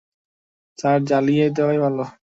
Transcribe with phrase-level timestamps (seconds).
[0.79, 2.03] Sir, জ্বালিয়ে দেওয়াই ভালো।